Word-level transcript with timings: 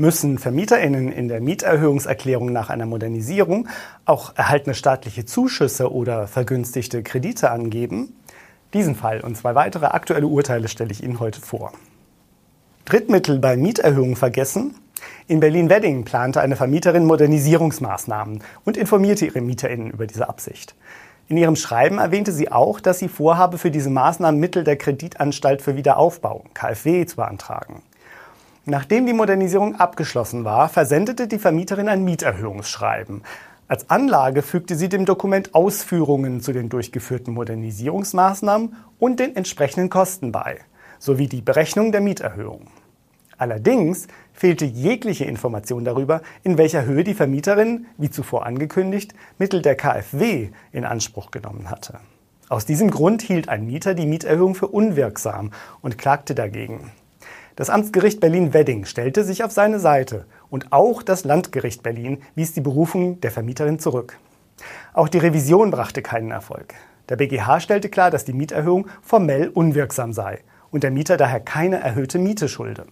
Müssen 0.00 0.38
VermieterInnen 0.38 1.10
in 1.10 1.26
der 1.26 1.40
Mieterhöhungserklärung 1.40 2.52
nach 2.52 2.70
einer 2.70 2.86
Modernisierung 2.86 3.66
auch 4.04 4.32
erhaltene 4.36 4.76
staatliche 4.76 5.24
Zuschüsse 5.24 5.92
oder 5.92 6.28
vergünstigte 6.28 7.02
Kredite 7.02 7.50
angeben? 7.50 8.14
Diesen 8.74 8.94
Fall 8.94 9.22
und 9.22 9.36
zwei 9.36 9.56
weitere 9.56 9.86
aktuelle 9.86 10.28
Urteile 10.28 10.68
stelle 10.68 10.92
ich 10.92 11.02
Ihnen 11.02 11.18
heute 11.18 11.40
vor. 11.40 11.72
Drittmittel 12.84 13.40
bei 13.40 13.56
Mieterhöhungen 13.56 14.14
vergessen? 14.14 14.76
In 15.26 15.40
Berlin-Wedding 15.40 16.04
plante 16.04 16.40
eine 16.42 16.54
Vermieterin 16.54 17.04
Modernisierungsmaßnahmen 17.04 18.44
und 18.64 18.76
informierte 18.76 19.26
ihre 19.26 19.40
MieterInnen 19.40 19.90
über 19.90 20.06
diese 20.06 20.28
Absicht. 20.28 20.76
In 21.26 21.36
ihrem 21.36 21.56
Schreiben 21.56 21.98
erwähnte 21.98 22.30
sie 22.30 22.52
auch, 22.52 22.78
dass 22.78 23.00
sie 23.00 23.08
vorhabe, 23.08 23.58
für 23.58 23.72
diese 23.72 23.90
Maßnahmen 23.90 24.38
Mittel 24.38 24.62
der 24.62 24.76
Kreditanstalt 24.76 25.60
für 25.60 25.74
Wiederaufbau, 25.74 26.44
KfW, 26.54 27.04
zu 27.04 27.16
beantragen. 27.16 27.82
Nachdem 28.70 29.06
die 29.06 29.14
Modernisierung 29.14 29.76
abgeschlossen 29.76 30.44
war, 30.44 30.68
versendete 30.68 31.26
die 31.26 31.38
Vermieterin 31.38 31.88
ein 31.88 32.04
Mieterhöhungsschreiben. 32.04 33.22
Als 33.66 33.88
Anlage 33.88 34.42
fügte 34.42 34.74
sie 34.74 34.90
dem 34.90 35.06
Dokument 35.06 35.54
Ausführungen 35.54 36.42
zu 36.42 36.52
den 36.52 36.68
durchgeführten 36.68 37.32
Modernisierungsmaßnahmen 37.32 38.76
und 38.98 39.20
den 39.20 39.34
entsprechenden 39.36 39.88
Kosten 39.88 40.32
bei, 40.32 40.58
sowie 40.98 41.28
die 41.28 41.40
Berechnung 41.40 41.92
der 41.92 42.02
Mieterhöhung. 42.02 42.66
Allerdings 43.38 44.06
fehlte 44.34 44.66
jegliche 44.66 45.24
Information 45.24 45.86
darüber, 45.86 46.20
in 46.42 46.58
welcher 46.58 46.84
Höhe 46.84 47.04
die 47.04 47.14
Vermieterin, 47.14 47.86
wie 47.96 48.10
zuvor 48.10 48.44
angekündigt, 48.44 49.14
Mittel 49.38 49.62
der 49.62 49.76
KfW 49.76 50.50
in 50.72 50.84
Anspruch 50.84 51.30
genommen 51.30 51.70
hatte. 51.70 52.00
Aus 52.50 52.66
diesem 52.66 52.90
Grund 52.90 53.22
hielt 53.22 53.48
ein 53.48 53.64
Mieter 53.64 53.94
die 53.94 54.06
Mieterhöhung 54.06 54.54
für 54.54 54.68
unwirksam 54.68 55.52
und 55.80 55.96
klagte 55.96 56.34
dagegen. 56.34 56.90
Das 57.58 57.70
Amtsgericht 57.70 58.20
Berlin-Wedding 58.20 58.84
stellte 58.84 59.24
sich 59.24 59.42
auf 59.42 59.50
seine 59.50 59.80
Seite 59.80 60.26
und 60.48 60.70
auch 60.70 61.02
das 61.02 61.24
Landgericht 61.24 61.82
Berlin 61.82 62.18
wies 62.36 62.52
die 62.52 62.60
Berufung 62.60 63.20
der 63.20 63.32
Vermieterin 63.32 63.80
zurück. 63.80 64.16
Auch 64.94 65.08
die 65.08 65.18
Revision 65.18 65.72
brachte 65.72 66.00
keinen 66.00 66.30
Erfolg. 66.30 66.74
Der 67.08 67.16
BGH 67.16 67.58
stellte 67.58 67.88
klar, 67.88 68.12
dass 68.12 68.24
die 68.24 68.32
Mieterhöhung 68.32 68.86
formell 69.02 69.48
unwirksam 69.48 70.12
sei 70.12 70.38
und 70.70 70.84
der 70.84 70.92
Mieter 70.92 71.16
daher 71.16 71.40
keine 71.40 71.80
erhöhte 71.80 72.20
Miete 72.20 72.48
schulde. 72.48 72.84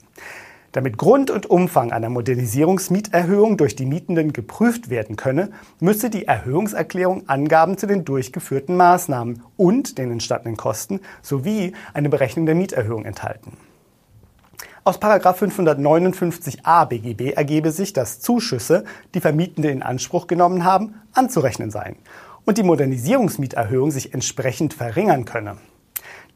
Damit 0.73 0.99
Grund 0.99 1.31
und 1.31 1.47
Umfang 1.47 1.93
einer 1.93 2.09
Modernisierungsmieterhöhung 2.09 3.59
durch 3.59 3.77
die 3.77 3.87
Mietenden 3.87 4.33
geprüft 4.33 4.91
werden 4.91 5.15
könne, 5.15 5.51
müsse 5.79 6.11
die 6.11 6.27
Erhöhungserklärung 6.27 7.29
Angaben 7.29 7.79
zu 7.79 7.87
den 7.87 8.05
durchgeführten 8.05 8.77
Maßnahmen 8.77 9.45
und 9.57 9.97
den 9.97 10.11
entstandenen 10.11 10.57
Kosten 10.57 10.99
sowie 11.23 11.73
eine 11.95 12.09
Berechnung 12.09 12.47
der 12.47 12.57
Mieterhöhung 12.57 13.05
enthalten. 13.05 13.53
Aus 14.87 15.01
559a 15.01 16.87
BGB 16.87 17.33
ergebe 17.37 17.73
sich, 17.73 17.93
dass 17.93 18.21
Zuschüsse, 18.21 18.85
die 19.15 19.21
Vermietende 19.21 19.69
in 19.69 19.83
Anspruch 19.83 20.29
genommen 20.29 20.63
haben, 20.63 20.95
anzurechnen 21.13 21.73
seien 21.73 21.97
und 22.45 22.57
die 22.57 22.63
Modernisierungsmieterhöhung 22.63 23.91
sich 23.91 24.15
entsprechend 24.15 24.75
verringern 24.75 25.25
könne. 25.25 25.57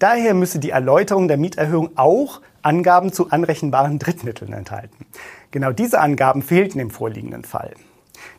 Daher 0.01 0.35
müsse 0.35 0.59
die 0.59 0.71
Erläuterung 0.71 1.29
der 1.29 1.37
Mieterhöhung 1.37 1.91
auch 1.95 2.41
Angaben 2.61 3.13
zu 3.13 3.31
anrechenbaren 3.31 4.01
Drittmitteln 4.01 4.53
enthalten. 4.53 5.07
Genau 5.53 5.71
diese 5.71 6.01
Angaben 6.01 6.43
fehlten 6.43 6.81
im 6.81 6.91
vorliegenden 6.91 7.45
Fall. 7.45 7.75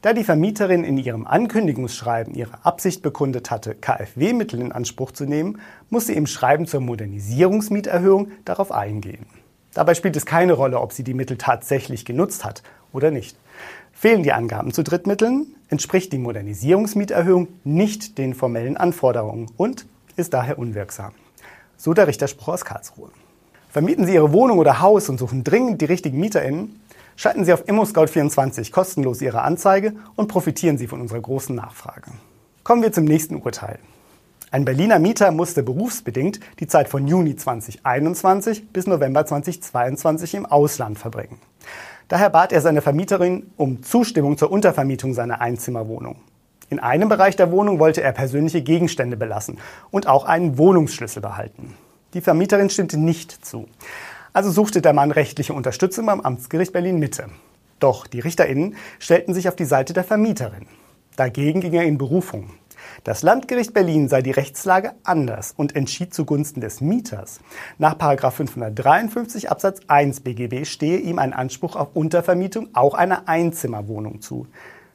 Da 0.02 0.12
die 0.12 0.26
Vermieterin 0.26 0.84
in 0.84 0.98
ihrem 0.98 1.26
Ankündigungsschreiben 1.26 2.34
ihre 2.34 2.66
Absicht 2.66 3.02
bekundet 3.02 3.50
hatte, 3.50 3.76
KfW-Mittel 3.76 4.60
in 4.60 4.74
Anspruch 4.74 5.14
zu 5.14 5.24
nehmen, 5.24 5.62
muss 5.90 6.08
sie 6.08 6.16
im 6.16 6.28
Schreiben 6.28 6.68
zur 6.68 6.82
Modernisierungsmieterhöhung 6.82 8.34
darauf 8.44 8.74
eingehen. 8.74 9.26
Dabei 9.74 9.94
spielt 9.94 10.16
es 10.16 10.26
keine 10.26 10.54
Rolle, 10.54 10.80
ob 10.80 10.92
sie 10.92 11.04
die 11.04 11.14
Mittel 11.14 11.38
tatsächlich 11.38 12.06
genutzt 12.06 12.44
hat 12.44 12.62
oder 12.92 13.12
nicht. 13.12 13.38
Fehlen 13.94 14.24
die 14.24 14.34
Angaben 14.34 14.74
zu 14.74 14.84
Drittmitteln, 14.84 15.56
entspricht 15.70 16.12
die 16.12 16.18
Modernisierungsmieterhöhung 16.18 17.48
nicht 17.64 18.18
den 18.18 18.34
formellen 18.34 18.76
Anforderungen 18.78 19.50
und 19.58 19.86
ist 20.18 20.34
daher 20.34 20.60
unwirksam. 20.60 21.14
So 21.78 21.94
der 21.94 22.08
Richterspruch 22.08 22.50
aus 22.50 22.66
Karlsruhe. 22.66 23.10
Vermieten 23.70 24.06
Sie 24.06 24.14
Ihre 24.14 24.34
Wohnung 24.34 24.60
oder 24.60 24.82
Haus 24.82 25.08
und 25.08 25.18
suchen 25.18 25.44
dringend 25.46 25.82
die 25.82 25.86
richtigen 25.86 26.20
MieterInnen? 26.20 26.82
Schalten 27.16 27.46
Sie 27.46 27.54
auf 27.54 27.68
ImmoScout24 27.68 28.72
kostenlos 28.72 29.22
Ihre 29.22 29.44
Anzeige 29.44 29.94
und 30.16 30.28
profitieren 30.28 30.78
Sie 30.78 30.88
von 30.88 31.00
unserer 31.00 31.22
großen 31.22 31.56
Nachfrage. 31.56 32.12
Kommen 32.64 32.82
wir 32.82 32.92
zum 32.92 33.06
nächsten 33.06 33.38
Urteil. 33.38 33.80
Ein 34.54 34.66
Berliner 34.66 35.00
Mieter 35.00 35.32
musste 35.32 35.64
berufsbedingt 35.64 36.42
die 36.60 36.68
Zeit 36.68 36.90
von 36.90 37.08
Juni 37.08 37.38
2021 37.38 38.68
bis 38.74 38.86
November 38.86 39.26
2022 39.26 40.34
im 40.34 40.46
Ausland 40.46 41.00
verbringen. 41.00 41.40
Daher 42.10 42.30
bat 42.30 42.52
er 42.52 42.60
seine 42.60 42.82
Vermieterin 42.82 43.50
um 43.56 43.82
Zustimmung 43.82 44.38
zur 44.38 44.52
Untervermietung 44.52 45.14
seiner 45.14 45.40
Einzimmerwohnung. 45.40 46.18
In 46.70 46.80
einem 46.80 47.08
Bereich 47.08 47.38
der 47.38 47.50
Wohnung 47.50 47.80
wollte 47.80 48.02
er 48.02 48.12
persönliche 48.12 48.62
Gegenstände 48.62 49.16
belassen 49.16 49.58
und 49.90 50.08
auch 50.08 50.26
einen 50.26 50.58
Wohnungsschlüssel 50.58 51.22
behalten. 51.22 51.74
Die 52.14 52.20
Vermieterin 52.20 52.70
stimmte 52.70 53.00
nicht 53.00 53.46
zu. 53.46 53.70
Also 54.34 54.52
suchte 54.52 54.82
der 54.82 54.92
Mann 54.92 55.12
rechtliche 55.12 55.54
Unterstützung 55.54 56.08
beim 56.08 56.20
Amtsgericht 56.20 56.74
Berlin 56.74 57.00
Mitte. 57.00 57.28
Doch 57.80 58.06
die 58.06 58.20
RichterInnen 58.20 58.76
stellten 59.00 59.34
sich 59.34 59.48
auf 59.48 59.56
die 59.56 59.64
Seite 59.64 59.94
der 59.94 60.04
Vermieterin. 60.04 60.68
Dagegen 61.16 61.62
ging 61.62 61.72
er 61.72 61.84
in 61.84 61.98
Berufung. 61.98 62.50
Das 63.04 63.24
Landgericht 63.24 63.74
Berlin 63.74 64.10
sei 64.10 64.22
die 64.22 64.32
Rechtslage 64.32 64.94
anders 65.04 65.54
und 65.58 65.76
entschied 65.76 66.14
zugunsten 66.14 66.62
des 66.62 66.82
Mieters. 66.82 67.40
Nach 67.78 67.96
553 67.98 69.50
Absatz 69.50 69.80
1 69.88 70.22
BGB 70.22 70.66
stehe 70.66 71.00
ihm 71.00 71.20
ein 71.20 71.34
Anspruch 71.34 71.76
auf 71.76 71.96
Untervermietung 71.96 72.70
auch 72.74 72.94
einer 72.94 73.28
Einzimmerwohnung 73.28 74.22
zu. 74.22 74.48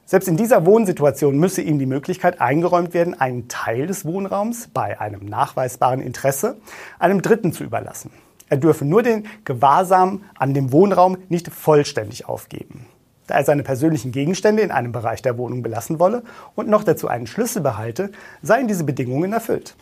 Selbst 0.05 0.29
in 0.29 0.37
dieser 0.37 0.65
Wohnsituation 0.65 1.37
müsse 1.37 1.63
ihm 1.63 1.81
die 1.81 1.87
Möglichkeit 1.87 2.41
eingeräumt 2.41 2.95
werden, 2.95 3.21
einen 3.21 3.49
Teil 3.49 3.89
des 3.89 4.05
Wohnraums 4.05 4.69
bei 4.69 5.01
einem 5.01 5.27
nachweisbaren 5.27 6.01
Interesse 6.01 6.59
einem 7.01 7.23
Dritten 7.23 7.53
zu 7.53 7.65
überlassen. 7.65 8.13
Er 8.49 8.59
dürfe 8.59 8.85
nur 8.85 9.03
den 9.03 9.27
Gewahrsam 9.45 10.23
an 10.37 10.55
dem 10.55 10.71
Wohnraum 10.71 11.19
nicht 11.29 11.49
vollständig 11.49 12.29
aufgeben. 12.29 12.87
Da 13.27 13.35
er 13.35 13.45
seine 13.45 13.63
persönlichen 13.63 14.13
Gegenstände 14.13 14.63
in 14.63 14.71
einem 14.71 14.93
Bereich 14.93 15.23
der 15.23 15.39
Wohnung 15.39 15.63
belassen 15.63 15.99
wolle 15.99 16.23
und 16.55 16.69
noch 16.69 16.85
dazu 16.85 17.09
einen 17.09 17.27
Schlüssel 17.27 17.63
behalte, 17.63 18.13
seien 18.43 18.69
diese 18.69 18.85
Bedingungen 18.85 19.33
erfüllt. 19.33 19.75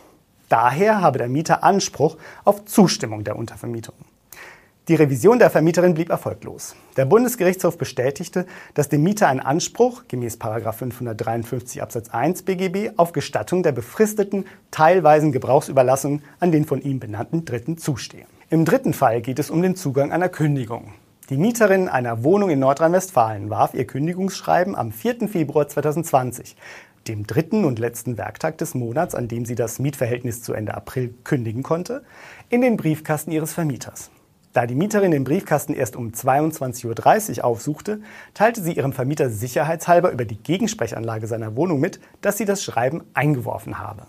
Daher 0.49 1.01
habe 1.01 1.17
der 1.17 1.27
Mieter 1.27 1.63
Anspruch 1.63 2.17
auf 2.43 2.65
Zustimmung 2.65 3.23
der 3.23 3.35
Untervermietung. 3.35 3.95
Die 4.87 4.93
Revision 4.93 5.39
der 5.39 5.49
Vermieterin 5.49 5.95
blieb 5.95 6.11
erfolglos. 6.11 6.75
Der 6.95 7.05
Bundesgerichtshof 7.05 7.75
bestätigte, 7.75 8.45
dass 8.75 8.87
dem 8.87 9.01
Mieter 9.01 9.27
ein 9.27 9.39
Anspruch 9.39 10.03
gemäß 10.07 10.37
553 10.37 11.81
Absatz 11.81 12.09
1 12.09 12.43
BGB 12.43 12.91
auf 12.95 13.11
Gestattung 13.11 13.63
der 13.63 13.71
befristeten, 13.71 14.45
teilweisen 14.69 15.31
Gebrauchsüberlassung 15.31 16.21
an 16.39 16.51
den 16.51 16.65
von 16.65 16.83
ihm 16.83 16.99
benannten 16.99 17.45
Dritten 17.45 17.79
zustehe. 17.79 18.25
Im 18.51 18.63
dritten 18.63 18.93
Fall 18.93 19.21
geht 19.21 19.39
es 19.39 19.49
um 19.49 19.63
den 19.63 19.75
Zugang 19.75 20.11
einer 20.11 20.29
Kündigung. 20.29 20.93
Die 21.31 21.37
Mieterin 21.37 21.89
einer 21.89 22.23
Wohnung 22.23 22.51
in 22.51 22.59
Nordrhein-Westfalen 22.59 23.49
warf 23.49 23.73
ihr 23.73 23.87
Kündigungsschreiben 23.87 24.75
am 24.75 24.91
4. 24.91 25.27
Februar 25.27 25.67
2020, 25.67 26.55
dem 27.07 27.25
dritten 27.25 27.65
und 27.65 27.79
letzten 27.79 28.19
Werktag 28.19 28.59
des 28.59 28.75
Monats, 28.75 29.15
an 29.15 29.27
dem 29.27 29.43
sie 29.43 29.55
das 29.55 29.79
Mietverhältnis 29.79 30.43
zu 30.43 30.53
Ende 30.53 30.75
April 30.75 31.15
kündigen 31.23 31.63
konnte, 31.63 32.03
in 32.49 32.61
den 32.61 32.77
Briefkasten 32.77 33.31
ihres 33.31 33.53
Vermieters. 33.53 34.11
Da 34.53 34.67
die 34.67 34.75
Mieterin 34.75 35.09
den 35.09 35.23
Briefkasten 35.23 35.73
erst 35.73 35.95
um 35.95 36.11
22.30 36.11 37.39
Uhr 37.39 37.45
aufsuchte, 37.45 38.01
teilte 38.35 38.61
sie 38.61 38.73
ihrem 38.73 38.93
Vermieter 38.93 39.31
sicherheitshalber 39.31 40.11
über 40.11 40.25
die 40.25 40.37
Gegensprechanlage 40.37 41.25
seiner 41.25 41.55
Wohnung 41.55 41.79
mit, 41.79 41.99
dass 42.21 42.37
sie 42.37 42.45
das 42.45 42.63
Schreiben 42.63 43.03
eingeworfen 43.15 43.79
habe. 43.79 44.05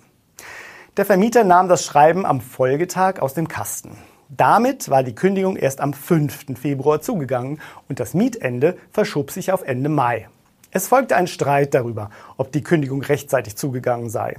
Der 0.98 1.06
Vermieter 1.06 1.44
nahm 1.44 1.68
das 1.68 1.82
Schreiben 1.82 2.26
am 2.26 2.42
Folgetag 2.42 3.20
aus 3.20 3.32
dem 3.32 3.48
Kasten. 3.48 3.96
Damit 4.28 4.88
war 4.90 5.04
die 5.04 5.14
Kündigung 5.14 5.56
erst 5.56 5.80
am 5.80 5.92
5. 5.92 6.58
Februar 6.58 7.00
zugegangen 7.00 7.60
und 7.88 8.00
das 8.00 8.12
Mietende 8.12 8.76
verschob 8.90 9.30
sich 9.30 9.52
auf 9.52 9.62
Ende 9.62 9.88
Mai. 9.88 10.28
Es 10.72 10.88
folgte 10.88 11.14
ein 11.14 11.28
Streit 11.28 11.74
darüber, 11.74 12.10
ob 12.36 12.50
die 12.50 12.62
Kündigung 12.62 13.02
rechtzeitig 13.02 13.56
zugegangen 13.56 14.10
sei. 14.10 14.36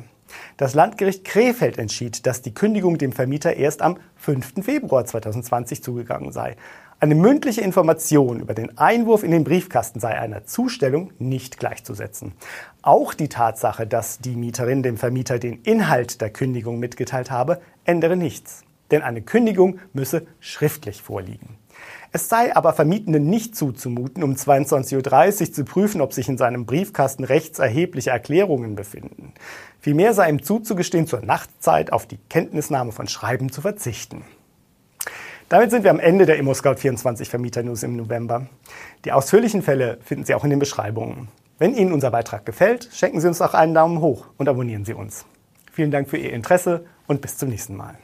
Das 0.57 0.73
Landgericht 0.73 1.23
Krefeld 1.23 1.77
entschied, 1.77 2.25
dass 2.25 2.41
die 2.41 2.53
Kündigung 2.53 2.97
dem 2.97 3.13
Vermieter 3.13 3.55
erst 3.55 3.81
am 3.81 3.97
5. 4.17 4.55
Februar 4.61 5.05
2020 5.05 5.81
zugegangen 5.81 6.33
sei. 6.33 6.57
Eine 6.99 7.15
mündliche 7.15 7.61
Information 7.61 8.41
über 8.41 8.53
den 8.53 8.77
Einwurf 8.77 9.23
in 9.23 9.31
den 9.31 9.45
Briefkasten 9.45 10.01
sei 10.01 10.19
einer 10.19 10.45
Zustellung 10.45 11.11
nicht 11.17 11.59
gleichzusetzen. 11.59 12.33
Auch 12.81 13.13
die 13.13 13.29
Tatsache, 13.29 13.87
dass 13.87 14.19
die 14.19 14.35
Mieterin 14.35 14.83
dem 14.83 14.97
Vermieter 14.97 15.39
den 15.39 15.61
Inhalt 15.61 16.19
der 16.19 16.31
Kündigung 16.31 16.79
mitgeteilt 16.79 17.31
habe, 17.31 17.61
ändere 17.85 18.17
nichts. 18.17 18.66
Denn 18.91 19.01
eine 19.01 19.21
Kündigung 19.21 19.79
müsse 19.93 20.27
schriftlich 20.39 21.01
vorliegen. 21.01 21.57
Es 22.11 22.29
sei 22.29 22.55
aber 22.55 22.73
Vermietenden 22.73 23.29
nicht 23.29 23.55
zuzumuten, 23.55 24.23
um 24.23 24.33
22.30 24.33 25.41
Uhr 25.41 25.53
zu 25.53 25.65
prüfen, 25.65 26.01
ob 26.01 26.13
sich 26.13 26.29
in 26.29 26.37
seinem 26.37 26.65
Briefkasten 26.65 27.23
rechts 27.23 27.59
erhebliche 27.59 28.11
Erklärungen 28.11 28.75
befinden. 28.75 29.33
Vielmehr 29.79 30.13
sei 30.13 30.29
ihm 30.29 30.41
zuzugestehen, 30.41 31.07
zur 31.07 31.21
Nachtzeit 31.21 31.91
auf 31.91 32.05
die 32.05 32.19
Kenntnisnahme 32.29 32.91
von 32.91 33.07
Schreiben 33.07 33.51
zu 33.51 33.61
verzichten. 33.61 34.23
Damit 35.49 35.71
sind 35.71 35.83
wir 35.83 35.91
am 35.91 35.99
Ende 35.99 36.25
der 36.25 36.41
ImmoScout24 36.41 37.25
Vermieter 37.25 37.63
News 37.63 37.83
im 37.83 37.95
November. 37.95 38.47
Die 39.05 39.11
ausführlichen 39.11 39.61
Fälle 39.61 39.97
finden 40.03 40.25
Sie 40.25 40.33
auch 40.33 40.43
in 40.43 40.49
den 40.49 40.59
Beschreibungen. 40.59 41.29
Wenn 41.57 41.73
Ihnen 41.73 41.93
unser 41.93 42.11
Beitrag 42.11 42.45
gefällt, 42.45 42.89
schenken 42.91 43.21
Sie 43.21 43.27
uns 43.27 43.41
auch 43.41 43.53
einen 43.53 43.73
Daumen 43.73 44.01
hoch 44.01 44.25
und 44.37 44.49
abonnieren 44.49 44.85
Sie 44.85 44.93
uns. 44.93 45.25
Vielen 45.71 45.91
Dank 45.91 46.09
für 46.09 46.17
Ihr 46.17 46.33
Interesse 46.33 46.85
und 47.07 47.21
bis 47.21 47.37
zum 47.37 47.49
nächsten 47.49 47.75
Mal. 47.75 47.95